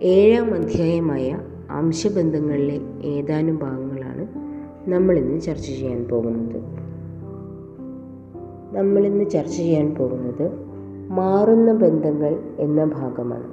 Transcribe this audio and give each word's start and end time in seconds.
ഏഴാം 0.00 0.54
അധ്യായമായ 0.54 1.38
അംശബന്ധങ്ങളിലെ 1.70 2.80
ഏതാനും 3.06 3.58
ഭാഗങ്ങളാണ് 3.58 4.28
നമ്മളിന്ന് 4.90 5.40
ചർച്ച 5.40 5.66
ചെയ്യാൻ 5.66 6.04
പോകുന്നത്. 6.04 6.62
നമ്മളിന്ന് 8.76 9.30
ചർച്ച 9.30 9.56
ചെയ്യാൻ 9.56 9.94
പോകുന്നത് 9.94 10.50
മാറുന്ന 11.10 11.72
ബന്ധങ്ങൾ 11.72 12.42
എന്ന 12.58 12.84
ഭാഗമാണ്. 12.84 13.52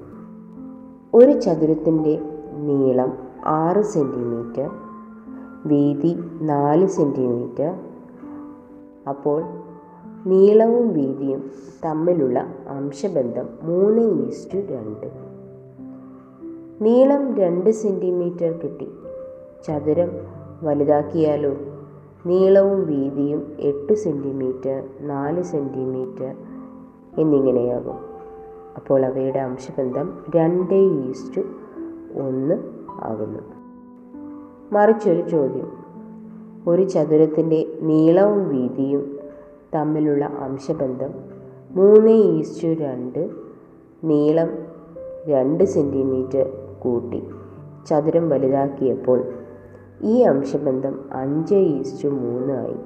ഒരു 1.14 1.40
ചതുരത്തിന്റെ 1.40 2.20
നീളം 2.58 3.18
ആറ് 3.46 3.82
സെന്റിമീറ്റർ 3.82 4.70
വീതി 5.66 6.16
നാല് 6.42 6.88
സെന്റിമീറ്റർ 6.88 7.74
അപ്പോൾ 9.10 9.44
നീളവും 10.26 10.94
വീതിയും 10.94 11.52
തമ്മിലുള്ള 11.86 12.54
അംശബന്ധം 12.68 13.50
മൂന്ന് 13.64 14.28
ഈസ്റ്റു 14.28 14.58
രണ്ട്. 14.58 15.25
നീളം 16.82 17.38
രണ്ട് 17.38 17.70
സെന്റിമീറ്റർ 17.70 18.52
കിട്ടി. 18.52 18.88
ചതുരം 19.68 20.12
വലുതാക്കിയാലോ? 20.64 21.54
നീളവും 22.26 22.88
വീതിയും 22.88 23.56
എട്ട് 23.60 23.94
സെന്റിമീറ്റർ 23.94 24.84
നാല് 25.02 25.44
സെന്റിമീറ്റർ 25.44 26.36
എന്നിങ്ങനെയാകും. 27.18 27.98
അപ്പോൾ 28.76 29.06
അവയുടെ 29.06 29.40
അംശബന്ധം 29.40 30.24
രണ്ട് 30.36 30.74
ഈസ്റ്റു 30.74 31.42
ഒന്ന് 32.20 32.56
ആകുന്നു. 32.90 33.40
മറിച്ചൊരു 34.72 35.30
ചോദ്യം. 35.30 35.72
ഒരു 36.68 36.84
ചതുരത്തിന്റെ 36.84 37.68
നീളവും 37.82 38.50
വീതിയും 38.50 39.20
തമ്മിലുള്ള 39.76 40.26
അംശബന്ധം 40.26 41.10
മൂന്ന് 41.72 42.12
ഈസ്റ്റു 42.12 42.68
രണ്ട് 42.68 43.30
നീളം 44.04 44.50
രണ്ട് 45.28 45.64
സെന്റിമീറ്റർ 45.64 46.65
കൂട്ടി. 46.86 47.20
ചതുരം 47.88 48.30
വലുതാക്കിയപ്പോൾ 48.30 49.20
ഈ 50.04 50.22
അംശബന്ധം 50.22 50.96
അഞ്ച് 51.14 51.56
ഈസ്റ്റു 51.56 52.08
മൂന്നായി 52.08 52.78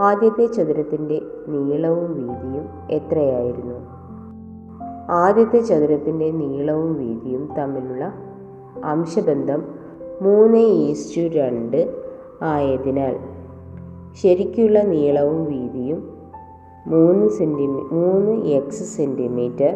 ആദ്യത്തെ 0.00 0.46
ചതുരത്തിന്റെ 0.46 1.18
നീളവും 1.48 2.14
വീതിയും 2.14 2.64
എത്രയായിരുന്നു? 2.90 3.78
ആദ്യത്തെ 5.10 5.60
ചതുരത്തിന്റെ 5.60 6.30
നീളവും 6.30 6.94
വീതിയും 6.94 7.48
തമ്മിലുള്ള 7.58 8.04
അംശബന്ധം 8.84 9.60
മൂന്ന് 10.22 10.58
ഈസ്റ്റു 10.58 11.20
രണ്ട് 11.20 11.80
ആയതിനാൽ 12.42 13.14
ശരിക്കുള്ള 14.22 14.82
നീളവും 14.82 15.44
വീതിയും 15.44 16.00
മൂന്ന് 16.86 17.28
സെന്റിമീ 17.28 17.80
മൂന്ന് 17.92 18.32
എക്സ് 18.48 18.96
സെന്റിമീറ്റർ 18.96 19.72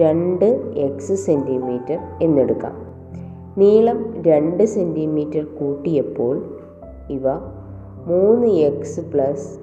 രണ്ട് 0.00 0.44
എക്സ് 0.76 1.14
സെന്റിമീറ്റർ 1.14 1.98
എന്നെടുക്കാം. 2.22 2.88
നീളം 3.58 4.22
രണ്ട് 4.22 4.64
സെന്റിമീറ്റർ 4.64 5.44
കൂട്ടിയപ്പോൾ 5.44 6.58
ഇവ 7.10 7.34
മൂന്ന് 8.06 8.46
എക്സ് 8.46 9.00
പ്ലസ് 9.00 9.58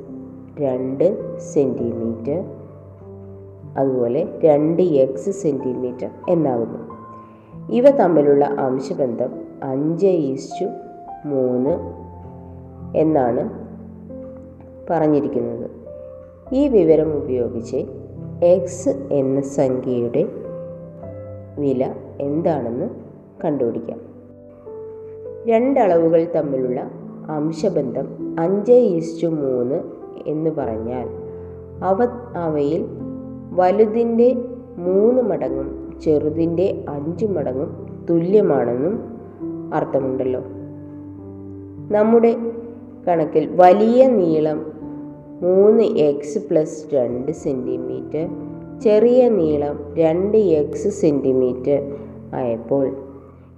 രണ്ട് 0.60 1.40
സെന്റിമീറ്റർ 1.40 2.44
അതുപോലെ 3.78 4.28
രണ്ട് 4.46 4.82
എക്സ് 4.82 5.30
സെന്റിമീറ്റർ 5.30 6.10
എന്നാകുന്നു. 6.30 6.96
ഇവ 7.72 7.90
തമ്മിലുള്ള 7.90 8.46
അംശബന്ധം 8.46 9.34
അഞ്ച് 9.64 10.08
ഈസ്റ്റു 10.08 10.66
മൂന്ന് 11.26 11.96
എന്നാണ് 12.98 13.50
പറഞ്ഞിരിക്കുന്നത്. 14.90 15.72
ഈ 16.54 16.68
വിവരം 16.68 17.18
ഉപയോഗിച്ച് 17.18 17.86
എക്സ് 18.46 18.90
എന്ന 19.12 19.42
സംഖ്യയുടെ 19.42 20.28
വില 21.60 21.94
എന്താണെന്ന് 22.22 22.90
കണ്ടുപിടിക്കാം. 23.46 24.00
രണ്ടളവുകൾ 25.48 26.28
തമ്മിലുള്ള 26.36 26.92
അംശബന്ധം 27.30 28.36
അഞ്ച് 28.40 28.72
ഈസ്റ്റു 28.72 29.28
മൂന്ന് 29.28 29.84
എന്ന് 30.28 30.50
പറഞ്ഞാൽ 30.50 31.08
അവ 31.84 31.98
അവയിൽ 32.36 32.86
വലുതിന്റെ 33.52 34.36
മൂന്ന് 34.78 35.22
മടങ്ങും 35.22 36.00
ചെറുതിന്റെ 36.04 36.86
അഞ്ച് 36.90 37.26
മടങ്ങും 37.26 37.88
തുല്യമാണെന്നും 38.10 39.00
അർത്ഥമുണ്ടല്ലോ. 39.74 40.42
നമ്മുടെ 41.92 42.36
കണക്കിൽ 43.08 43.50
വലിയ 43.56 44.08
നീളം 44.08 44.75
മൂന്ന് 45.42 45.84
എക്സ് 45.84 46.40
പ്ലസ് 46.40 46.96
രണ്ട് 46.96 47.32
സെന്റിമീറ്റർ 47.32 48.30
ചെറിയ 48.82 49.30
നീളം 49.30 49.96
രണ്ട് 49.98 50.38
എക്സ് 50.38 50.88
സെന്റിമീറ്റർ 50.88 51.98
ആയപ്പോൾ 52.34 52.98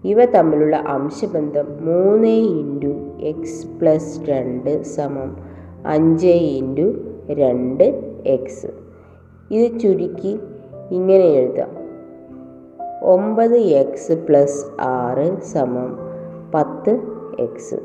ഇവ 0.03 0.25
തമ്മിലുള്ള 0.25 0.75
അംശബന്ധം 0.75 1.85
മൂന്ന് 1.85 2.27
ഇന്റു 2.27 2.93
എക്സ് 3.21 3.67
പ്ലസ് 3.81 4.21
രണ്ട് 4.21 4.83
സമം 4.83 5.37
അഞ്ച് 5.85 6.27
ഇന്റു 6.27 6.93
രണ്ട് 7.29 7.83
എക്സ് 8.25 8.67
ഇത് 9.51 9.79
ചുരുക്കി 9.79 10.39
ഇങ്ങനെ 10.91 11.23
എഴുതാം. 11.23 11.77
ഒമ്പത് 13.03 13.57
എക്സ് 13.57 14.11
പ്ലസ് 14.11 14.65
ആറ് 14.81 15.41
സമം 15.41 15.99
പത്ത് 16.53 16.99
എക്സ് 17.39 17.75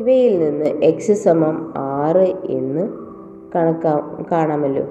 ഇവയിൽ 0.00 0.38
നിന്ന് 0.38 0.64
എക്സ് 0.64 1.12
സമം 1.12 1.72
ആറ് 1.76 2.50
എന്ന് 2.50 3.01
കണക്കാ 3.54 4.24
കാണാമല്ലോ. 4.32 4.84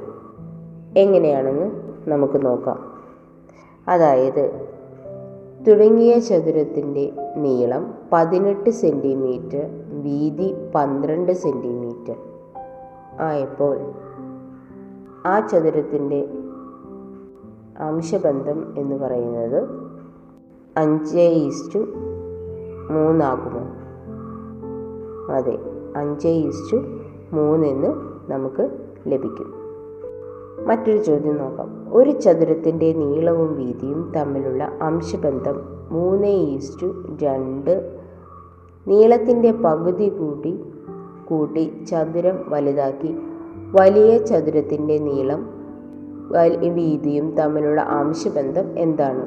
എങ്ങനെയാണെന്ന് 0.98 1.72
നമുക്ക് 2.08 2.46
നോക്കാം. 2.46 2.92
അതായത് 3.88 4.72
തുടങ്ങിയ 5.68 6.20
ചതുരത്തിന്റെ 6.20 7.14
നീളം 7.36 7.94
പതിനെട്ട് 8.14 8.70
സെന്റിമീറ്റർ 8.70 9.70
വീതി 10.04 10.56
പന്ത്രണ്ട് 10.76 11.32
സെന്റിമീറ്റർ 11.32 12.16
ആയപ്പോൾ 13.20 13.78
ആ 15.26 15.48
ചതുരത്തിന്റെ 15.48 16.28
അംശബന്ധം 17.80 18.76
എന്ന് 18.78 18.96
പറയുന്നത് 18.96 19.70
അഞ്ച് 20.78 21.20
ഈസ്റ്റു 21.20 21.80
മൂന്നാകുമോ? 22.92 23.62
അതെ 25.34 25.60
അഞ്ച് 25.96 26.28
ഈസ്റ്റു 26.28 26.78
മൂന്നെന്ന് 27.34 28.11
നമുക്ക് 28.32 28.70
ലഭിക്കും. 29.08 29.54
മറ്റൊരു 30.68 30.98
ചോദ്യം 30.98 31.38
നോക്കാം. 31.38 31.70
ഒരു 31.94 32.12
ചതുരത്തിന്റെ 32.12 32.94
നീളവും 32.94 33.58
വീതിയും 33.58 34.12
തമ്മിലുള്ള 34.16 34.64
അംശബന്ധം 34.82 35.62
മൂന്ന് 35.92 36.28
ഈസ്റ്റു 36.28 36.86
രണ്ട് 37.24 37.98
നീളത്തിന്റെ 38.88 39.52
പകുതി 39.52 40.10
കൂടി 40.10 40.64
കൂട്ടി 41.26 41.86
ചതുരം 41.90 42.40
വലുതാക്കി 42.48 43.16
വലിയ 43.82 44.18
ചതുരത്തിന്റെ 44.18 44.98
നീളം 44.98 45.62
വീതിയും 46.74 47.32
തമ്മിലുള്ള 47.32 47.82
അംശബന്ധം 47.82 48.80
എന്താണ്? 48.80 49.26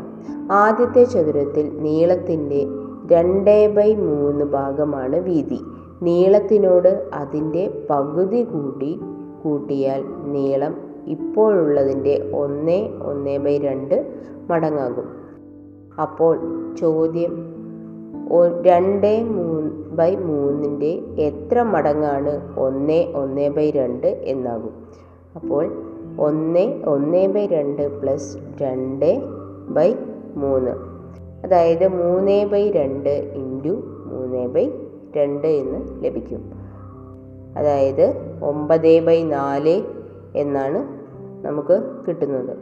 ആദ്യത്തെ 0.52 1.04
ചതുരത്തിൽ 1.04 1.82
നീളത്തിന്റെ 1.82 2.66
രണ്ട് 3.12 3.74
ബൈ 3.74 3.94
മൂന്ന് 3.94 4.44
ഭാഗമാണ് 4.44 5.16
വീതി. 5.16 5.58
നീളത്തിനോട് 6.02 7.10
അതിന്റെ 7.12 7.86
പകുതി 7.90 8.42
കൂടി 8.42 9.00
കൂട്ടിയാൽ 9.42 10.04
നീളം 10.24 10.76
ഇപ്പോഴുള്ളതിന്റെ 11.06 12.30
ഒന്ന് 12.34 12.88
ഒന്ന് 13.02 13.38
ബൈ 13.38 13.58
രണ്ട് 13.58 14.14
മടങ്ങാകും. 14.50 15.08
അപ്പോൾ 16.02 16.38
ചോദ്യം 16.74 17.54
രണ്ട് 18.62 19.24
മൂന്ന് 19.24 19.70
ബൈ 19.96 20.16
മൂന്നിന്റെ 20.16 20.98
എത്ര 21.22 21.62
മടങ്ങാണ് 21.62 22.58
ഒന്ന് 22.58 23.04
ഒന്ന് 23.14 23.48
ബൈ 23.48 23.70
രണ്ട് 23.70 24.06
എന്നാകും. 24.06 24.72
അപ്പോൾ 25.34 25.64
ഒന്ന് 26.18 26.82
ഒന്ന് 26.86 27.26
ബൈ 27.26 27.46
രണ്ട് 27.46 28.00
പ്ലസ് 28.00 28.38
രണ്ട് 28.62 29.22
ബൈ 29.68 29.94
മൂന്ന്. 30.36 30.70
അതായത് 31.44 31.88
മൂന്ന് 31.88 32.46
ബൈ 32.46 32.70
രണ്ട് 32.70 33.32
ഇന്റു 33.34 33.74
മൂന്ന് 34.06 34.48
ബൈ 34.48 34.70
രണ്ട് 35.16 35.46
എന്ന് 35.46 36.04
ലഭിക്കും. 36.04 36.52
അതായത് 37.58 38.14
ഒമ്പത് 38.44 39.04
ബൈ 39.04 39.22
നാല് 39.22 39.82
എന്നാണ് 40.36 41.04
നമുക്ക് 41.46 42.04
കിട്ടുന്നത്. 42.08 42.56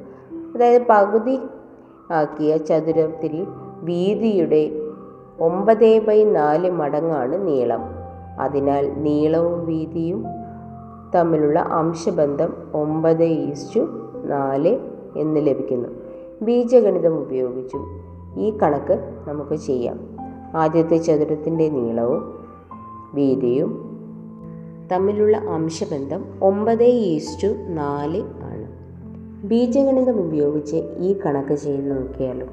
അതായത് 0.55 0.83
പകുതി 0.91 1.39
ആക്കിയ 2.11 2.57
ചതുരത്തിൽ 2.57 3.47
വീതിയുടെ 3.83 4.71
ഒമ്പത് 5.41 5.99
ബൈ 5.99 6.25
നാല് 6.25 6.71
മടങ്ങാണ് 6.71 7.47
നീളം. 7.47 7.81
അതിനാൽ 8.41 8.95
നീളവും 9.03 9.67
വീതിയും 9.67 10.25
തമ്മിലുള്ള 11.15 11.59
അംശബന്ധം 11.59 12.55
ഒമ്പത് 12.75 13.23
ഈസ്റ്റു 13.23 13.81
നാല് 14.25 14.79
എന്ന് 15.17 15.47
ലഭിക്കുന്നു. 15.47 15.89
ബീജഗണിതം 16.43 17.19
ഉപയോഗിച്ചും 17.19 18.01
ഈ 18.37 18.59
കണക്ക് 18.59 19.25
നമുക്ക് 19.29 19.55
ചെയ്യാം. 19.55 20.01
ആദ്യത്തെ 20.57 20.97
ചതുരത്തിന്റെ 20.97 21.69
നീളവും 21.69 22.42
വീതിയും 23.15 23.89
തമ്മിലുള്ള 24.93 25.37
അംശബന്ധം 25.37 26.25
ഒമ്പത് 26.43 26.83
ഈസ്റ്റു 26.83 27.47
നാല് 27.69 28.23
ആണ്. 28.23 28.69
ബീജഗണിതം 29.47 30.21
ഉപയോഗിച്ച് 30.21 30.77
ഈ 30.99 31.19
കണക്ക് 31.27 31.55
ചെയ്ത് 31.55 31.91
നോക്കിയാലും. 31.91 32.49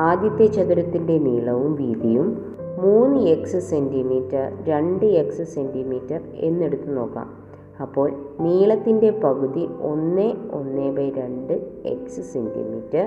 ആദ്യത്തെ 0.00 0.46
ചതുരത്തിന്റെ 0.46 1.18
നീളവും 1.18 1.74
വീതിയും 1.74 2.56
മൂന്ന് 2.78 3.20
എക്സ് 3.20 3.58
സെന്റിമീറ്റർ 3.58 4.64
രണ്ട് 4.64 5.04
എക്സ് 5.04 5.42
സെന്റിമീറ്റർ 5.42 6.20
എന്നെടുത്ത് 6.34 6.96
നോക്കാം. 6.96 7.46
അപ്പോൾ 7.82 8.12
നീളത്തിന്റെ 8.40 9.10
പകുതി 9.10 9.68
ഒന്ന് 9.80 10.32
ഒന്ന് 10.52 10.96
ബൈ 10.96 11.10
രണ്ട് 11.10 11.52
എക്സ് 11.84 12.20
സെന്റിമീറ്റർ 12.20 13.06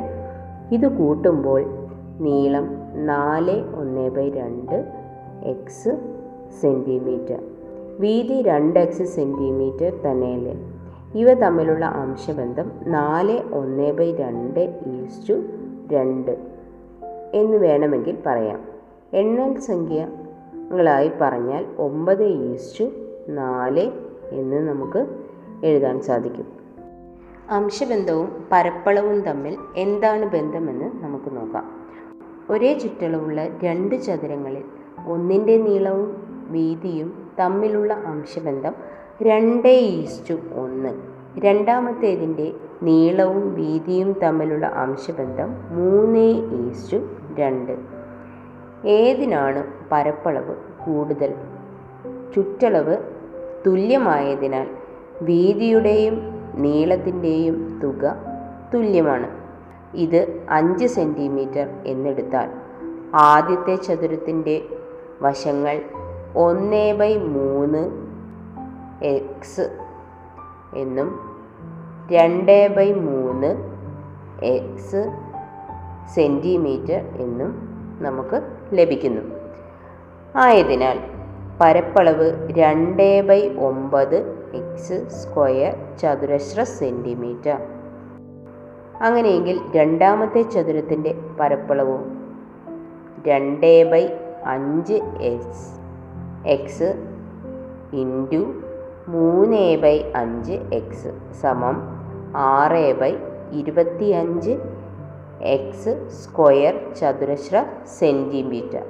ഇത് 0.72 0.98
കൂട്ടുമ്പോൾ 0.98 1.63
നീളം 2.19 2.68
നാല് 2.95 3.63
ഒന്ന് 3.75 4.10
ബൈ 4.10 4.30
രണ്ട് 4.30 4.94
എക്സ് 5.44 6.19
സെന്റിമീറ്റർ 6.62 7.44
വീതി 8.00 8.42
രണ്ട് 8.42 8.80
എക്സ് 8.80 9.04
സെന്റിമീറ്റർ 9.04 10.00
തന്നെയല്ലേ. 10.01 10.80
ഇവ 11.16 11.34
തമ്മിലുള്ള 11.34 11.86
അംശബന്ധം 11.86 12.72
നാല് 12.88 13.54
ഒന്ന് 13.54 13.92
ബൈ 13.92 14.12
രണ്ട് 14.12 14.81
ഈസ്റ്റു 14.88 15.34
രണ്ട് 15.92 16.31
എന്ന് 17.34 17.57
വേണമെങ്കിൽ 17.57 18.18
പറയാം. 18.25 18.63
എണ്ണൽ 19.13 19.60
സംഖ്യകളായി 19.60 21.12
പറഞ്ഞാൽ 21.22 21.66
ഒമ്പത് 21.78 22.24
ഈസ്റ്റു 22.24 22.86
നാല് 23.30 23.92
എന്ന് 24.31 24.69
നമുക്ക് 24.69 25.07
എഴുതാൻ 25.63 26.01
സാധിക്കും. 26.01 26.48
അംശബന്ധവും 27.50 28.48
പരപ്പളവും 28.51 29.22
തമ്മിൽ 29.22 29.57
എന്താണ് 29.78 30.25
ബന്ധമെന്ന് 30.25 31.04
നമുക്ക് 31.04 31.36
നോക്കാം. 31.36 31.72
ഒരേ 32.50 32.74
ചുറ്റളവുള്ള 32.74 33.48
രണ്ട് 33.63 34.01
ചതുരങ്ങളിൽ 34.01 34.63
ഒന്നിന്റെ 35.07 35.57
നീളവും 35.57 36.29
വീതിയും 36.50 37.31
തമ്മിലുള്ള 37.40 37.94
അംശബന്ധം 37.94 38.75
രണ്ട് 39.22 39.68
ഈസ്റ്റു 39.68 40.34
ഒന്ന്. 40.34 40.90
രണ്ടാമത്തേതിന്റെ 41.40 42.54
നീളവും 42.84 43.56
വീതിയും 43.56 44.13
തമ്മിലുള്ള 44.24 44.66
അംശബന്ധം 44.66 45.56
മൂന്ന് 45.69 46.51
ഈസ്റ്റു 46.69 46.98
രണ്ട്. 47.40 47.78
ഏതിനാണ് 48.88 49.63
പരപ്പളവ് 49.92 50.56
കൂടുതൽ? 50.86 51.36
ചുറ്റളവ് 52.36 52.98
തുല്യമായതിനാൽ 53.68 54.68
വീതിയുടെയും 55.22 56.22
നീളത്തിന്റെയും 56.56 57.80
തുക 57.84 58.16
തുല്യമാണ്. 58.74 59.40
ഇത് 59.94 60.48
അഞ്ച് 60.50 60.86
സെന്റിമീറ്റർ 60.86 61.69
എന്നെടുത്താൽ 61.86 62.50
ആദ്യത്തെ 63.16 63.75
ചതുരത്തിന്റെ 63.75 64.62
വശങ്ങൾ 65.22 65.81
ഒന്ന് 66.36 66.94
ബൈ 66.94 67.18
മൂന്ന് 67.18 68.10
എക്സ് 69.06 69.80
എന്നും 70.76 71.20
രണ്ട് 72.12 72.76
ബൈ 72.76 72.94
മൂന്ന് 72.94 73.80
എക്സ് 74.44 75.14
സെന്റിമീറ്റർ 76.14 77.02
എന്നും 77.16 77.70
നമുക്ക് 78.02 78.42
ലഭിക്കുന്നു. 78.74 79.22
ആയതിനാൽ 80.36 81.00
പരപ്പളവ് 81.62 82.52
രണ്ട് 82.52 83.28
ബൈ 83.28 83.50
ഒമ്പത് 83.50 84.16
എക്സ് 84.54 85.10
സ്ക്വയർ 85.10 85.98
ചതുരശ്ര 85.98 86.64
സെന്റിമീറ്റർ. 86.64 87.58
അങ്ങനെയെങ്കിൽ 89.02 89.62
രണ്ടാമത്തെ 89.75 90.42
ചതുരത്തിന്റെ 90.42 91.16
പരപ്പളവും 91.40 92.22
രണ്ട് 93.28 93.92
ബൈ 93.92 94.08
അഞ്ച് 94.46 94.94
എക്സ് 95.22 95.79
എക്സ് 96.45 96.89
ഇന്റു 97.94 98.53
മൂന്ന് 99.07 99.77
ബൈ 99.81 100.12
അഞ്ച് 100.15 100.51
എക്സ് 100.51 101.12
സമം 101.41 102.00
ആറ് 102.36 103.00
ബൈ 103.00 103.15
ഇരുപത്തി 103.51 104.06
അഞ്ച് 104.06 104.51
എക്സ് 105.41 106.09
സ്ക്വയർ 106.09 106.94
ചതുരശ്ര 106.94 107.65
സെന്റിമീറ്റർ 107.86 108.83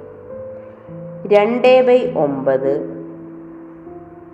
രണ്ട് 1.26 1.86
ബൈ 1.86 2.12
ഒമ്പത് 2.16 3.00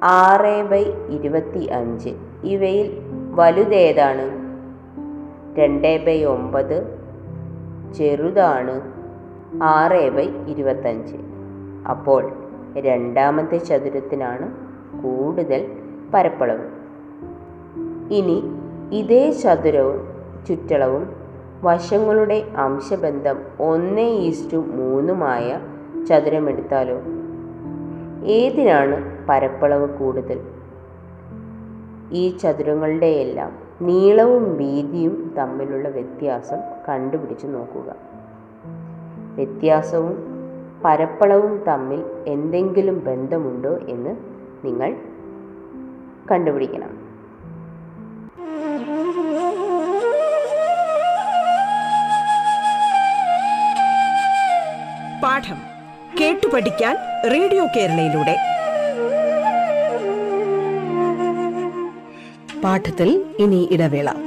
ആറ് 0.03 0.65
ബൈ 0.65 0.85
ഇരുപത്തി 1.11 1.59
അഞ്ച് 1.59 2.09
ഇവയിൽ 2.45 3.03
വലുതേതാണ് 3.31 4.47
രണ്ട് 5.55 6.05
ബൈ 6.05 6.25
ഒമ്പത് 6.25 6.97
ചെറുതാണ് 7.95 8.81
ആറ് 9.63 10.11
ബൈ 10.11 10.29
ഇരുപത്തഞ്ച്. 10.47 11.17
അപ്പോൾ 11.91 12.46
രണ്ടാമത്തെ 12.81 13.57
ചതുരത്തിനാണ് 13.57 14.53
കൂടുതൽ 15.03 15.73
പരപ്പളവ്. 16.15 16.65
ഇനി 18.11 18.43
ഇതേ 18.93 19.31
ചതുരവും 19.31 20.09
ചുറ്റളവും 20.49 21.17
വശങ്ങളുടെ 21.63 22.43
അംശബന്ധം 22.57 23.39
ഒന്ന് 23.61 24.01
ഈസ്റ്റു 24.01 24.57
മൂന്നുമായ 24.57 25.61
ചതുരമെടുത്താലോ? 26.09 27.01
ഏതിനാണ് 28.25 29.27
പരപ്പളവ് 29.29 29.99
കൂടുതൽ? 29.99 30.41
ഈ 32.13 32.37
ചതുരങ്ങളുടെയെല്ലാം 32.37 33.59
നീളവും 33.81 34.57
വീതിയും 34.57 35.35
തമ്മിലുള്ള 35.39 35.89
വ്യത്യാസം 35.89 36.57
കണ്ടുപിടിച്ച് 36.89 37.47
നോക്കുക. 37.47 37.95
വ്യത്യാസവും 39.35 40.26
പരപ്പളവും 40.87 41.65
തമ്മിൽ 41.69 42.05
എന്തെങ്കിലും 42.27 43.05
ബന്ധമുണ്ടോ 43.05 43.79
എന്ന് 43.89 44.17
നിങ്ങൾ 44.65 44.97
കണ്ടുപിടിക്കണം. 46.31 47.07
പാഠം 55.23 55.59
കേട്ടു 56.21 56.47
പഠിക്കാൻ 56.55 56.97
റേഡിയോ 57.33 57.67
കേരളയിലൂടെ. 57.77 58.37
പാഠത്തിൽ 62.65 63.25
ഇനി 63.39 63.69
ഇടവേള. 63.73 64.26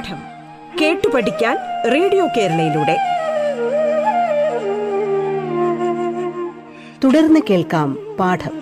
പാഠം 0.00 0.16
കേട്ടു 0.80 1.08
പഠിക്കാൻ 1.08 1.56
റേഡിയോ 1.92 2.26
കേരളയിലൂടെ. 2.26 2.96
തുടർന്ന് 7.04 7.40
കേൾക്കാം 7.50 7.96
പാഠം. 8.20 8.52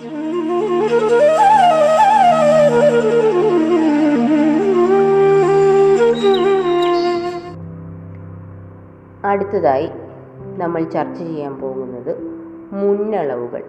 അടുത്തതായി 9.25 9.89
നമ്മൾ 10.57 10.83
ചർച്ച 10.83 11.19
ചെയ്യാൻ 11.19 11.61
പോകുന്നത് 11.61 12.17
മുന്നളവുകൾ. 12.71 13.63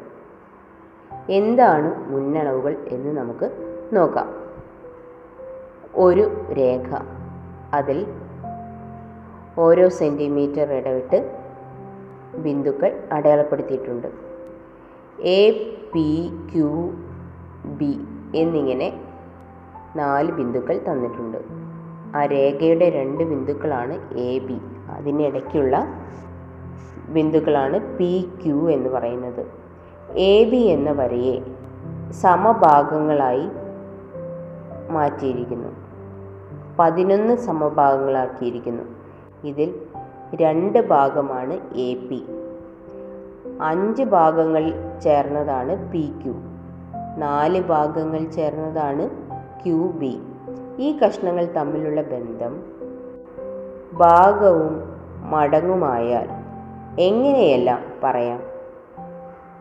എന്താണ് 1.30 2.10
മുന്നളവുകൾ 2.10 2.76
എന്ന് 2.88 3.20
നമുക്ക് 3.20 3.50
നോക്കാം. 3.92 4.34
ഒരു 5.94 6.46
രേഖ. 6.52 7.19
അതിൽ 7.74 8.06
ഓരോ 9.58 9.88
സെന്റിമീറ്റർ 9.88 10.72
ഇടവിട്ട് 10.72 11.40
ബിന്ദുക്കൾ 12.36 13.08
അടയാളപ്പെടുത്തിയിട്ടുണ്ട്. 13.12 14.06
എ 15.22 15.50
പി 15.94 16.30
ക്യു 16.54 16.92
ബി 17.64 18.00
എന്നിങ്ങനെ 18.34 19.00
നാല് 19.96 20.32
ബിന്ദുക്കൾ 20.32 20.80
തന്നിട്ടുണ്ട്. 20.88 21.38
ആ 22.16 22.26
രേഖയുടെ 22.26 22.90
രണ്ട് 22.90 23.24
ബിന്ദുക്കളാണ് 23.24 24.18
എ 24.18 24.38
ബി 24.38 24.58
അതിനിടയ്ക്കുള്ള 24.90 25.86
ബിന്ദുക്കളാണ് 27.08 27.96
പി 27.96 28.28
ക്യു 28.44 28.70
എന്ന് 28.70 28.88
പറയുന്നത്. 28.88 29.46
എ 30.10 30.44
ബി 30.44 30.56
എന്ന 30.56 30.90
വരയെ 30.90 31.40
സമഭാഗങ്ങളായി 32.12 33.48
മാറ്റിയിരിക്കുന്നു. 34.90 35.79
പതിനൊന്ന് 36.80 37.34
സമഭാഗങ്ങളാക്കിയിരിക്കുന്നു. 37.36 38.82
ഇതിൽ 39.44 39.82
രണ്ട് 40.34 40.88
ഭാഗമാണ് 40.88 41.54
എ 41.74 41.94
പി. 41.94 42.24
അഞ്ച് 43.62 44.02
ഭാഗങ്ങൾ 44.02 44.72
ചേർന്നതാണ് 45.02 45.92
പി 45.92 46.12
ക്യു. 46.24 46.32
നാല് 47.16 47.62
ഭാഗങ്ങൾ 47.62 48.24
ചേർന്നതാണ് 48.24 49.10
ക്യു 49.64 49.74
ബി. 49.74 50.20
ഈ 50.78 50.98
കഷ്ണങ്ങൾ 50.98 51.44
തമ്മിലുള്ള 51.44 52.02
ബന്ധം 52.02 52.62
ഭാഗവും 53.92 54.80
മടങ്ങുമായാൽ 55.30 56.28
എങ്ങനെയെല്ലാം 57.00 57.82
പറയാം? 58.04 58.40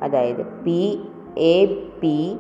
അതായത് 0.01 0.43
P 0.43 1.09
A 1.38 1.65
P 2.01 2.38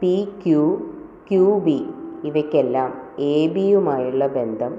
P 0.00 0.28
Q 0.46 0.90
Q 1.30 1.60
B 1.64 1.86
ഇവയ്ക്കെല്ലാം 2.24 3.03
എ 3.18 3.46
ബിയുമായുള്ള 3.46 4.26
ബന്ധം. 4.26 4.78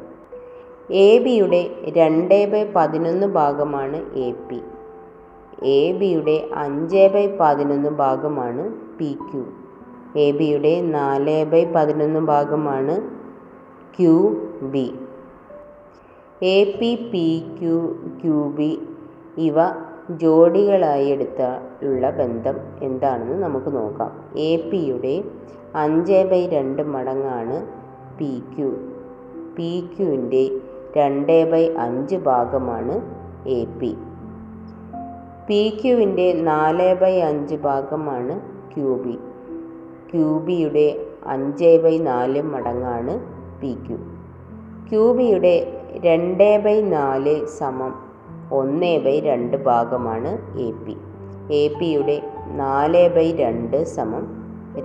എ 0.92 1.20
ബിയുടെ 1.20 1.70
രണ്ട് 1.88 2.52
ബൈ 2.52 2.66
പതിനൊന്ന് 2.76 3.28
ഭാഗമാണ് 3.28 4.18
എ 4.18 4.32
പി. 4.32 4.62
എ 5.64 5.92
ബിയുടെ 5.92 6.50
അഞ്ച് 6.54 7.10
ബൈ 7.14 7.38
പതിനൊന്ന് 7.40 7.90
ഭാഗമാണ് 7.90 8.74
പി 8.98 9.18
ക്യു. 9.32 9.46
എ 10.20 10.32
ബിയുടെ 10.32 10.82
നാല് 10.82 11.46
ബൈ 11.46 11.66
പതിനൊന്ന് 11.76 12.20
ഭാഗമാണ് 12.20 13.02
Q 14.00 14.48
B. 14.62 14.94
A 16.44 16.64
P 16.64 16.96
P 16.96 17.44
Q 17.62 17.96
Q 18.24 18.54
B 18.58 18.82
ഇവ 19.38 19.56
ജോഡികളായി 20.10 21.06
എടുത്തുള്ള 21.06 22.10
ബന്ധം 22.10 22.56
എന്താണെന്ന് 22.82 23.44
നമുക്ക് 23.44 23.76
നോക്കാം. 23.76 24.38
എ 24.38 24.58
പിയുടെ 24.58 25.24
അഞ്ച് 25.76 26.28
ബൈ 26.32 26.48
രണ്ട് 26.48 26.82
മടങ്ങാണ് 26.82 27.85
പി 28.20 28.44
ക്യു 28.58 28.70
പി 29.56 29.70
ക്യുവിന്റെ 29.98 30.44
രണ്ട് 30.98 31.38
ബൈ 31.52 31.64
അഞ്ച് 31.78 32.16
ഭാഗമാണ് 32.16 32.96
എ 33.48 33.66
പി 33.80 33.96
പി 35.48 35.60
ക്യുവിന്റെ 35.82 36.34
നാല് 36.44 36.96
ബൈ 36.96 37.16
അഞ്ച് 37.22 37.56
ഭാഗമാണ് 37.56 38.36
ക്യു 38.76 38.94
ബി 39.06 39.16
ക്യു 40.12 40.30
ബിയുടെ 40.46 40.88
അഞ്ച് 41.26 41.72
ബൈ 41.84 41.98
നാല് 42.00 42.42
മടങ്ങാണ് 42.42 43.16
പി 43.62 43.72
ക്യു 43.88 43.98
ക്യു 44.90 45.14
ബിയുടെ 45.14 45.56
രണ്ട് 46.04 46.58
ബൈ 46.64 46.82
നാല് 46.82 47.36
സമം 47.48 47.94
ഒന്ന് 48.52 48.94
ബൈ 49.00 49.20
രണ്ട് 49.20 49.58
ഭാഗമാണ് 49.64 50.32
എ 50.60 50.70
പി 50.86 50.96
എ 51.54 51.68
പിയുടെ 51.80 52.18
നാല് 52.56 53.10
ബൈ 53.10 53.32
രണ്ട് 53.32 53.86
സമം 53.86 54.26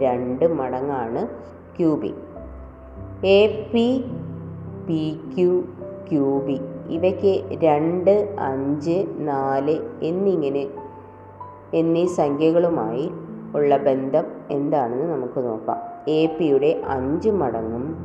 രണ്ട് 0.01 0.45
മടങ്ങാണ് 0.55 1.23
Q 1.79 1.93
B 2.03 2.13
A 3.25 3.69
P 3.75 4.05
P 4.87 5.21
Q 5.37 5.65
Q 6.11 6.43
B 6.47 6.61
ഇവയ്ക്ക് 6.89 7.61
രണ്ട് 7.65 8.37
അഞ്ച് 8.39 9.07
നാല് 9.19 9.79
എന്നിങ്ങനെ 10.03 10.67
എന്നീ 11.75 12.07
സംഖ്യകളുമായി 12.07 13.11
ഉള്ള 13.55 13.77
ബന്ധം 13.77 14.25
എന്താണെന്ന് 14.51 15.05
നമുക്ക് 15.05 15.45
നോക്കാം. 15.45 16.11
എ 16.11 16.27
പിയുടെ 16.27 16.83
അഞ്ച് 16.87 17.31
മടങ്ങും 17.31 17.97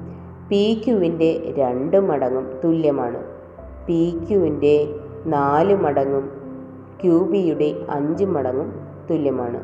പി 0.50 0.82
ക്യുവിന്റെ 0.86 1.54
രണ്ട് 1.58 2.00
മടങ്ങും 2.00 2.48
തുല്യമാണ്. 2.64 3.24
പി 3.88 4.26
ക്യുവിന്റെ 4.30 4.88
നാല് 5.26 5.76
മടങ്ങും 5.76 6.30
ക്യു 7.04 7.28
ബിയുടെ 7.32 7.76
അഞ്ച് 7.90 8.26
മടങ്ങും 8.26 8.74
തുല്യമാണ്. 9.10 9.64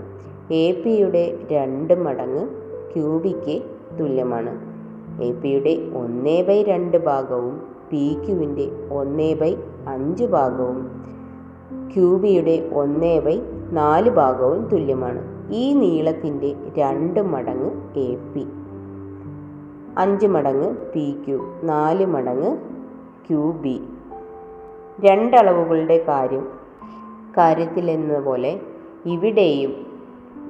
എ 0.54 0.72
പിയുടെ 0.72 1.38
രണ്ട് 1.52 1.94
മടങ്ങ് 1.94 2.48
ക്യു 2.94 3.22
ബിക്ക് 3.24 3.62
തുല്യമാണ്. 4.00 4.71
എ 5.20 5.32
പിയുടെ 5.32 5.92
ഒന്ന് 5.96 6.44
ബൈ 6.44 6.64
രണ്ട് 6.64 7.06
ഭാഗവും 7.06 7.62
പി 7.92 8.18
ക്യുവിന്റെ 8.26 8.70
ഒന്ന് 8.92 9.34
ബൈ 9.34 9.56
അഞ്ച് 9.88 10.24
ഭാഗവും 10.24 11.02
ക്യു 11.96 12.20
ബിയുടെ 12.24 12.70
ഒന്ന് 12.74 13.20
ബൈ 13.20 13.42
നാല് 13.72 14.10
ഭാഗവും 14.10 14.66
തുല്യമാണ്. 14.66 15.52
ഈ 15.54 15.74
നീളത്തിന്റെ 15.74 16.56
രണ്ട് 16.78 17.20
മടങ്ങ് 17.20 18.00
എ 18.00 18.16
പി. 18.16 18.46
അഞ്ച് 19.98 20.28
മടങ്ങ് 20.28 20.76
പി 20.94 21.16
ക്യു. 21.28 21.60
നാല് 21.64 22.06
മടങ്ങ് 22.06 22.58
ക്യു 23.30 23.56
ബി. 23.62 23.82
രണ്ടളവുകളുടെ 25.00 26.06
കാര്യം 26.08 26.48
കാര്യത്തിലെന്ന 27.38 28.20
പോലെ 28.20 28.60
ഇവിടെയും 29.06 29.86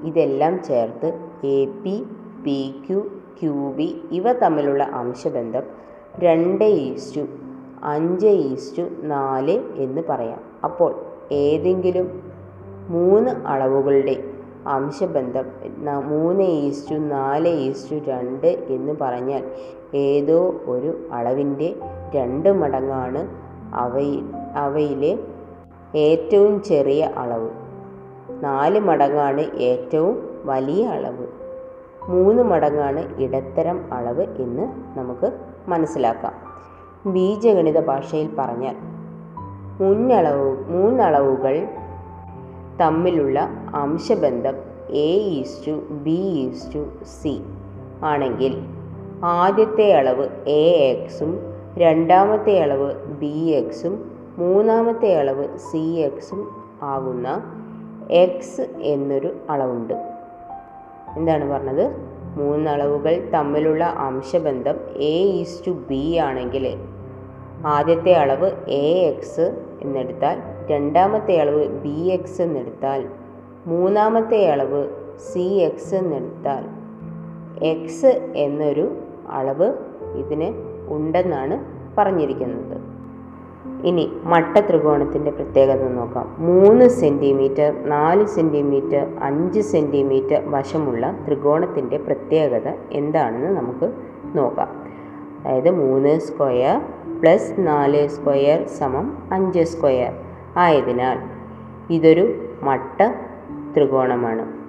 ഇതെല്ലാം 0.03 0.63
ചേർത്ത് 0.63 1.19
A 1.43 1.65
P 1.65 2.03
P 2.43 2.73
Q 2.89 3.20
Q 3.41 3.73
B 3.77 4.01
ഇവ 4.11 4.31
തമ്മിലുള്ള 4.31 4.83
അംശബന്ധം 4.83 5.63
രണ്ട് 6.19 6.63
ഈസ്റ്റു 6.63 7.21
അഞ്ച് 7.83 8.27
ഈസ്റ്റു 8.27 8.81
നാല് 9.03 9.59
എന്ന് 9.75 10.01
പറയാം. 10.09 10.39
അപ്പോൾ 10.63 10.95
ഏതെങ്കിലും 11.31 12.23
മൂന്ന് 12.89 13.31
അളവുകളുടെ 13.31 14.23
അംശബന്ധം 14.67 15.45
മൂന്ന് 16.07 16.43
ഈസ്റ്റു 16.43 16.95
നാല് 16.95 17.47
ഈസ്റ്റു 17.47 17.95
രണ്ട് 17.95 18.47
എന്ന് 18.47 18.93
പറഞ്ഞാൽ 19.01 19.43
ഏതോ 19.95 20.55
ഒരു 20.65 21.07
അളവിന്റെ 21.11 21.75
രണ്ട് 22.15 22.53
മടങ്ങാണ് 22.53 23.27
അവയിൽ 23.73 24.23
അവയിലെ 24.55 25.19
ഏറ്റവും 25.95 26.63
ചെറിയ 26.63 27.03
അളവ്. 27.17 27.49
നാല് 28.43 28.79
മടങ്ങാണ് 28.79 29.41
ഏറ്റവും 29.41 30.41
വലിയ 30.45 30.85
അളവ്. 30.85 31.40
മൂന്ന് 32.09 32.43
മടങ്ങാണ് 32.43 33.21
ഇടത്തരം 33.21 33.93
അളവ് 33.93 34.21
എന്ന് 34.21 34.97
നമുക്ക് 34.99 35.31
മനസ്സിലാക്കാം. 35.67 36.51
ബീജഗണിത 37.13 37.79
ഭാഷയിൽ 37.79 38.35
പറഞ്ഞാൽ 38.39 38.75
മുന്നളവ് 39.83 40.65
മൂന്നളവുകൾ 40.69 41.67
തമ്മിലുള്ള 42.81 43.49
അംശബന്ധം 43.75 44.55
A 44.89 45.17
is 45.17 45.67
to 45.67 45.71
B 45.89 46.49
is 46.49 46.75
to 46.75 47.03
C 47.03 47.41
ആണെങ്കിൽ 48.03 48.57
ആദ്യത്തെ 49.23 49.93
അളവ് 49.93 50.27
എ 50.47 50.71
എക്സും 50.71 51.39
രണ്ടാമത്തെ 51.77 52.59
അളവ് 52.59 52.93
ബി 53.05 53.47
എക്സും 53.47 54.11
മൂന്നാമത്തെ 54.37 55.15
അളവ് 55.15 55.57
സി 55.57 55.77
എക്സും 55.77 56.63
ആകുന്ന 56.81 57.43
എക്സ് 58.11 58.61
എന്നൊരു 58.81 59.35
അളവുണ്ട്. 59.49 60.10
എന്താണ് 61.17 61.51
പറഞ്ഞത്? 61.51 62.11
മൂന്നളവുകൾ 62.39 63.29
തമ്മിലുള്ള 63.33 63.83
അംശബന്ധം 63.83 64.75
എ 64.95 65.15
ഈസ് 65.23 65.67
ടു 65.67 65.71
ബി 65.71 66.15
ആണെങ്കിൽ 66.15 66.79
ആദ്യത്തെ 67.65 68.13
അളവ് 68.13 68.51
എ 68.69 69.15
എക്സ് 69.15 69.63
എന്നെടുത്താൽ 69.81 70.67
രണ്ടാമത്തെ 70.71 71.37
അളവ് 71.37 71.67
ബി 71.67 71.99
എക്സ് 71.99 72.41
എന്നെടുത്താൽ 72.41 73.09
മൂന്നാമത്തെ 73.67 74.49
അളവ് 74.49 74.89
സി 75.17 75.39
എക്സ് 75.39 75.95
എന്നെടുത്താൽ. 75.95 76.63
എക്സ് 77.63 78.31
എന്നൊരു 78.35 78.97
അളവ് 79.29 79.73
ഇതിന് 80.15 80.53
ഉണ്ടെന്നാണ് 80.89 81.65
പറഞ്ഞിരിക്കുന്നത്. 81.97 82.80
ഇനി 83.83 84.11
മട്ട 84.23 84.57
ത്രികോണത്തിന്റെ 84.57 85.31
പ്രത്യേകത 85.31 85.87
നോക്കാം. 85.87 86.35
മൂന്ന് 86.39 86.87
സെന്റിമീറ്റർ 86.87 87.89
നാല് 87.89 88.25
സെന്റിമീറ്റർ 88.25 89.07
അഞ്ച് 89.21 89.59
സെന്റിമീറ്റർ 89.59 90.51
വശമുള്ള 90.51 91.19
ത്രികോണത്തിന്റെ 91.27 91.97
പ്രത്യേകത 91.97 92.73
എന്താണെന്ന് 92.91 93.47
നമുക്ക് 93.47 93.91
നോക്കാം. 94.35 94.67
അതായത് 95.45 95.71
മൂന്ന് 95.71 96.19
സ്ക്വയർ 96.19 96.81
പ്ലസ് 97.21 97.53
നാല് 97.59 98.07
സ്ക്വയർ 98.07 98.67
സമം 98.67 99.17
അഞ്ച് 99.31 99.63
സ്ക്വയർ. 99.63 100.13
ആയതിനാൽ 100.57 101.17
ഇതൊരു 101.89 102.47
മട്ട 102.61 103.13
ത്രികോണമാണ് 103.75 104.61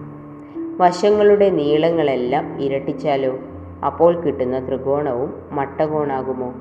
വശങ്ങളുടെ 0.81 1.51
നീളങ്ങളെല്ലാം 1.51 2.63
ഇരട്ടിച്ചാലോ? 2.63 3.39
അപ്പോൾ 3.87 4.21
കിട്ടുന്ന 4.21 4.69
ത്രികോണവും 4.69 5.35
മട്ടകോണാകുമോ? 5.53 6.55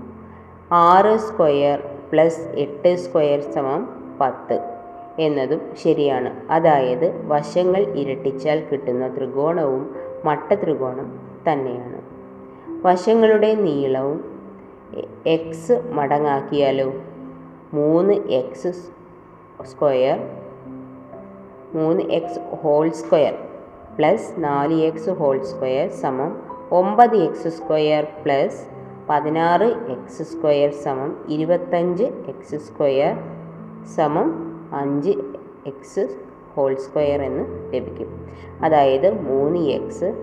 ആറ് 0.71 1.17
സ്ക്വയർ 1.17 1.83
പ്ലസ് 2.11 2.47
എട്ട് 2.47 2.95
സ്ക്വയർ 2.95 3.41
സമം 3.41 3.89
പത്ത് 4.21 4.59
എന്നതും 5.19 5.61
ശരിയാണ്. 5.83 6.51
അതായത് 6.51 7.27
വശങ്ങൾ 7.27 7.81
ഇരട്ടിച്ചാൽ 7.81 8.63
കിട്ടുന്ന 8.71 9.17
ത്രികോണവും 9.17 9.95
മട്ട 10.25 10.53
ത്രികോണം 10.53 11.19
തന്നെയാണ്. 11.51 12.01
വശങ്ങളുടെ 12.87 13.53
നീളവും 13.53 14.41
എക്സ് 15.27 15.81
മടങ്ങാക്കിയാലോ? 15.91 16.93
മൂന്ന് 17.73 18.13
എക്സ് 18.13 18.67
സ്ക്വയർ 19.63 20.19
മൂന്ന് 21.73 22.03
എക്സ് 22.03 22.39
ഹോൾ 22.55 22.89
സ്ക്വയർ 22.89 23.33
പ്ലസ് 23.99 24.33
നാല് 24.37 24.73
എക്സ് 24.73 25.09
ഹോൾ 25.09 25.43
സ്ക്വയർ 25.43 25.89
സമം 25.89 26.43
ഒമ്പത് 26.71 27.15
എക്സ് 27.15 27.47
സ്ക്വയർ 27.47 28.07
പ്ലസ് 28.25 28.80
പതിനാറ് 29.09 29.63
എക്സ് 29.63 30.23
സ്ക്വയർ 30.23 30.71
സമം 30.71 31.25
ഇരുപത്തഞ്ച് 31.29 32.03
എക്സ് 32.03 32.55
സ്ക്വയർ 32.55 33.15
സമം 33.95 34.27
അഞ്ച് 34.73 35.13
എക്സ് 35.67 36.09
ഹോൾ 36.55 36.75
സ്ക്വയർ 36.75 37.21
എന്ന് 37.21 37.73
ലഭിക്കും. 37.73 38.09
അതായത് 38.61 39.21
മൂന്ന് 39.21 39.59
എക്സ് 39.59 40.13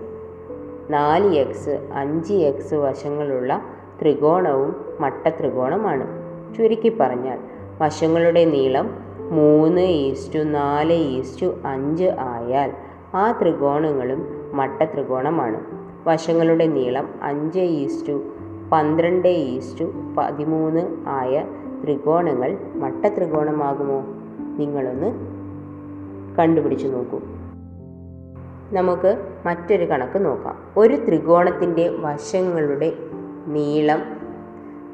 നാല് 0.89 1.35
എക്സ് 1.35 1.89
അഞ്ച് 1.93 2.33
എക്സ് 2.33 2.75
വശങ്ങളുള്ള 2.75 3.61
ത്രികോണവും 4.01 4.75
മട്ട 4.99 5.29
ത്രികോണമാണ് 5.29 6.05
ചുരുക്കി 6.57 6.89
പറഞ്ഞാൽ 6.89 7.39
വശങ്ങളുടെ 7.81 8.45
നീളം 8.45 8.87
മൂന്ന് 9.31 9.81
ഈസ്റ്റു 9.81 10.39
നാല് 10.39 10.93
ഈസ്റ്റു 10.93 11.53
അഞ്ച് 11.65 12.03
ആയാൽ 12.03 12.71
ആ 13.15 13.31
ത്രികോണങ്ങളും 13.41 14.51
മട്ട 14.53 14.83
ത്രികോണമാണ് 14.83 15.59
വശങ്ങളുടെ 16.07 16.65
നീളം 16.65 17.19
അഞ്ച് 17.23 17.59
ഈസ്റ്റു 17.59 18.23
പന്ത്രണ്ട് 18.71 19.27
ഈസ്റ്റു 19.27 19.91
പതിമൂന്ന് 20.17 20.81
ആയ 21.07 21.43
ത്രികോണങ്ങൾ 21.83 22.57
മട്ട 22.75 23.05
ത്രികോണമാകുമോ 23.07 24.03
നിങ്ങളൊന്ന് 24.57 25.13
കണ്ടുപിടിച്ച് 26.35 26.87
നോക്കൂ. 26.87 27.19
നമുക്ക് 28.71 29.31
മറ്റൊരു 29.45 29.85
കണക്ക് 29.85 30.25
നോക്കാം. 30.25 30.57
ഒരു 30.77 30.95
ത്രികോണത്തിന്റെ 31.07 31.89
വശങ്ങളുടെ 31.89 32.93
നീളം 33.47 34.01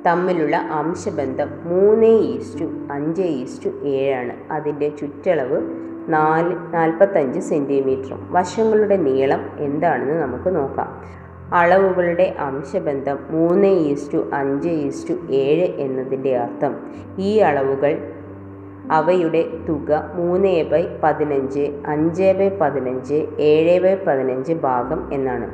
തമ്മിലുള്ള 0.06 0.56
അംശബന്ധം 0.56 1.48
മൂന്ന് 1.64 2.06
ഈസ്റ്റു 2.06 2.66
അഞ്ച് 2.92 3.22
ഈസ്റ്റു 3.22 3.70
ഏഴാണ് 3.84 4.52
അതിന്റെ 4.52 4.90
ചുറ്റളവ് 4.90 5.62
നാല് 6.08 6.74
നാൽപ്പത്തഞ്ച് 6.74 7.40
സെന്റിമീറ്ററും. 7.40 8.28
വശങ്ങളുടെ 8.32 8.98
നീളം 8.98 9.40
എന്താണെന്ന് 9.58 10.14
നമുക്ക് 10.14 10.56
നോക്കാം. 10.56 11.02
അളവുകളുടെ 11.54 12.36
അംശബന്ധം 12.40 13.18
മൂന്ന് 13.30 13.68
ഈസ്റ്റു 13.68 14.30
അഞ്ച് 14.34 14.70
ഈസ്റ്റു 14.70 15.14
ഏഴ് 15.32 15.64
എന്നതിന്റെ 15.64 16.38
അർത്ഥം. 16.38 16.76
ഈ 17.18 17.38
അളവുകൾ 17.38 17.98
അവയുടെ 18.92 19.50
തുക 19.70 20.12
മൂന്ന് 20.16 20.64
ബൈ 20.64 20.88
പതിനഞ്ച് 21.04 21.82
അഞ്ച് 21.88 22.36
ബൈ 22.38 22.50
പതിനഞ്ച് 22.50 23.28
ഏഴ് 23.40 23.82
ബൈ 23.82 23.96
പതിനഞ്ച് 23.96 24.54
ഭാഗം 24.54 25.14
എന്നാണ്. 25.14 25.48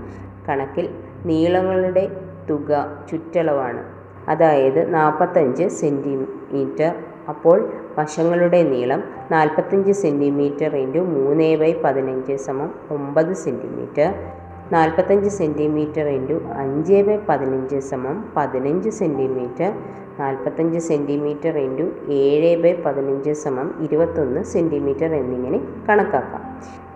കണക്കിൽ 0.49 0.89
നീളങ്ങളുടെ 1.25 2.07
തുക 2.49 2.99
ചുറ്റളവാണ്. 3.11 3.83
അതായത് 4.27 4.93
നാൽപ്പത്തഞ്ച് 4.93 5.67
സെന്റിമീറ്റർ 5.67 6.95
അപ്പോൾ 7.29 7.71
വശങ്ങളുടെ 7.97 8.63
നീളം 8.63 9.03
നാൽപ്പത്തഞ്ച് 9.31 9.91
സെന്റിമീറ്റർ 9.91 10.75
ഇന്റു 10.75 10.99
മൂന്ന് 10.99 11.55
ബൈ 11.55 11.73
പതിനഞ്ച് 11.73 12.35
സമം 12.35 12.75
ഒമ്പത് 12.91 13.33
സെന്റിമീറ്റർ 13.33 14.40
നാൽപ്പത്തഞ്ച് 14.73 15.29
സെന്റിമീറ്റർ 15.29 16.07
ഇന്റു 16.07 16.33
അഞ്ച് 16.33 16.93
ബൈ 16.93 17.17
പതിനഞ്ച് 17.29 17.79
സമം 17.79 18.33
പതിനഞ്ച് 18.37 18.89
സെന്റിമീറ്റർ 18.89 19.73
നാൽപ്പത്തഞ്ച് 20.19 20.79
സെന്റിമീറ്റർ 20.79 21.57
ഇന്റു 21.57 22.11
ഏഴ് 22.11 22.63
ബൈ 22.63 22.73
പതിനഞ്ച് 22.73 23.31
സമം 23.31 23.73
ഇരുപത്തൊന്ന് 23.81 24.43
സെന്റിമീറ്റർ 24.43 25.15
എന്നിങ്ങനെ 25.15 25.59
കണക്കാക്കാം. 25.89 26.43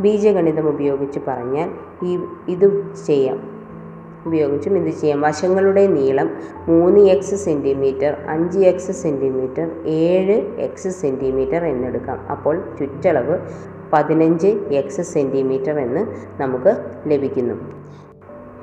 ബീജഗണിതം 0.02 0.70
ഉപയോഗിച്ച് 0.70 1.20
പറഞ്ഞാൽ 1.28 1.70
ഈ 2.06 2.20
ഇത് 2.48 2.96
ചെയ്യാം. 3.06 3.56
ഉപയോഗിച്ചും 4.26 4.78
ഇത് 4.78 4.94
ചെയ്യാം. 4.94 5.22
വശങ്ങളുടെ 5.22 5.88
നീളം 5.88 6.30
മൂന്ന് 6.68 7.00
എക്സ് 7.00 7.36
സെന്റിമീറ്റർ 7.36 8.18
അഞ്ച് 8.30 8.60
എക്സ് 8.60 8.92
സെന്റിമീറ്റർ 8.92 9.72
ഏഴ് 9.86 10.38
എക്സ് 10.58 10.88
സെന്റിമീറ്റർ 10.88 11.66
എന്നെടുക്കാം. 11.66 12.20
അപ്പോൾ 12.32 12.64
ചുറ്റളവ് 12.80 13.40
പതിനഞ്ച് 13.96 14.48
എക്സ് 14.72 15.02
സെന്റിമീറ്റർ 15.02 15.80
എന്ന് 15.80 16.08
നമുക്ക് 16.42 16.78
ലഭിക്കുന്നു. 17.08 17.56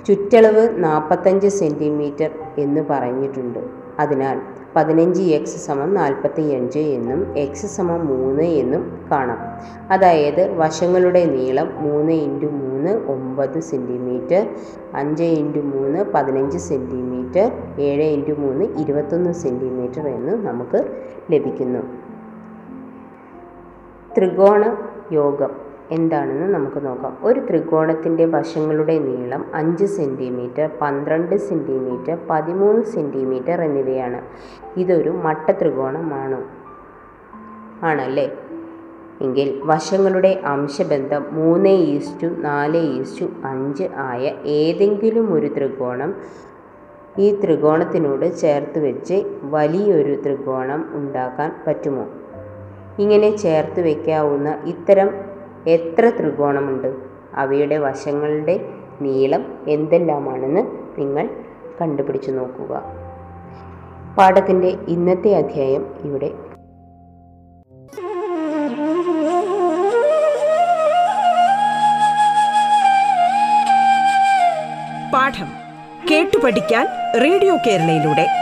ചുറ്റളവ് 0.04 0.84
നാൽപ്പത്തഞ്ച് 0.84 1.48
സെന്റിമീറ്റർ 1.48 2.30
എന്ന് 2.58 2.80
പറഞ്ഞിട്ടുണ്ട്. 2.90 3.58
അതിനാൽ 3.98 4.40
പതിനഞ്ച് 4.76 5.22
എക്സ് 5.22 5.66
സമം 5.66 5.94
നാൽപ്പത്തി 5.94 6.42
അഞ്ച് 6.42 6.78
എന്നും 6.78 7.38
എക്സ് 7.38 7.66
സമം 7.66 8.06
മൂന്ന് 8.06 8.42
എന്നും 8.42 9.08
കാണാം. 9.10 9.40
അതായത് 9.92 10.52
വശങ്ങളുടെ 10.52 11.24
നീളം 11.24 11.68
മൂന്ന് 11.82 12.12
ഇന്റു 12.12 12.46
മൂന്ന് 12.46 12.92
ഒമ്പത് 13.10 13.60
സെന്റിമീറ്റർ 13.60 14.48
അഞ്ച് 14.94 15.22
ഇന്റു 15.22 15.60
മൂന്ന് 15.60 16.04
പതിനഞ്ച് 16.04 16.58
സെന്റിമീറ്റർ 16.58 17.52
ഏഴ് 17.80 18.02
ഇന്റു 18.02 18.32
മൂന്ന് 18.32 18.64
ഇരുപത്തൊന്ന് 18.78 19.32
സെന്റിമീറ്റർ 19.32 20.08
എന്ന് 20.08 20.46
നമുക്ക് 20.46 20.80
ലഭിക്കുന്നു. 21.30 21.78
ത്രികോണ 24.18 24.76
യോഗം 25.12 25.52
എന്താണെന്ന് 25.90 26.54
നമുക്ക് 26.54 26.86
നോക്കാം. 26.86 27.18
ഒരു 27.22 27.40
ത്രികോണത്തിന്റെ 27.40 28.24
വശങ്ങളുടെ 28.24 28.98
നീളം 28.98 29.46
അഞ്ച് 29.54 29.84
സെന്റിമീറ്റർ 29.84 30.70
പന്ത്രണ്ട് 30.80 31.36
സെന്റിമീറ്റർ 31.36 32.18
പതിമൂന്ന് 32.30 32.82
സെന്റിമീറ്റർ 32.82 33.60
എന്നിവയാണ്. 33.62 34.20
ഇതൊരു 34.76 35.10
മട്ട 35.10 35.50
ത്രികോണമാണ്. 35.50 36.44
ആണല്ലേ? 37.84 38.26
എങ്കിൽ 39.20 39.60
വശങ്ങളുടെ 39.64 40.42
അംശബന്ധം 40.44 41.26
മൂന്ന് 41.32 41.68
ഈസ്റ്റു 41.68 42.26
നാല് 42.26 42.76
ഈസ്റ്റു 42.76 43.24
അഞ്ച് 43.44 43.84
ആയ 43.96 44.32
ഏതെങ്കിലും 44.46 45.34
ഒരു 45.34 45.46
ത്രികോണം 45.46 46.14
ഈ 47.18 47.40
ത്രികോണത്തിനോട് 47.44 48.36
ചേർത്ത് 48.36 48.78
വെച്ച് 48.78 49.16
വലിയൊരു 49.42 50.14
ത്രികോണം 50.22 50.88
ഉണ്ടാക്കാൻ 50.94 51.50
പറ്റുമോ? 51.66 52.04
ഇങ്ങനെ 52.98 53.36
ചേർത്ത് 53.36 53.80
വയ്ക്കാവുന്ന 53.80 54.62
ഇത്തരം 54.66 55.14
എത്ര 55.66 56.12
ത്രികോണമുണ്ട്? 56.20 56.94
അവയുടെ 57.34 57.78
വശങ്ങളുടെ 57.78 58.68
നീളം 59.00 59.64
എന്തെല്ലാമാണെന്ന് 59.68 60.66
നിങ്ങൾ 60.98 61.30
കണ്ടുപിടിച്ചു 61.80 62.30
നോക്കുക. 62.30 62.82
പാഠത്തിന്റെ 64.18 64.68
ഇന്നത്തെ 64.88 65.36
അധ്യായം 65.36 65.94
ഇവിടെ 66.00 66.30
പാഠം 75.14 75.48
കേട്ടു 76.10 76.38
പഠിക്കാൻ 76.44 76.86
റേഡിയോ 77.22 77.56
കേരളയിലൂടെ. 77.56 78.41